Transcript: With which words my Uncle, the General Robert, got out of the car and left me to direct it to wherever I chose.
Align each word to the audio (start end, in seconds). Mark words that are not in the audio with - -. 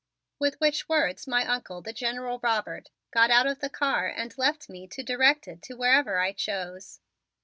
With 0.39 0.59
which 0.59 0.89
words 0.89 1.27
my 1.27 1.45
Uncle, 1.45 1.83
the 1.83 1.93
General 1.93 2.39
Robert, 2.41 2.89
got 3.11 3.29
out 3.29 3.45
of 3.45 3.59
the 3.59 3.69
car 3.69 4.07
and 4.07 4.35
left 4.35 4.67
me 4.67 4.87
to 4.87 5.03
direct 5.03 5.47
it 5.47 5.61
to 5.61 5.75
wherever 5.75 6.17
I 6.17 6.31
chose. 6.31 7.01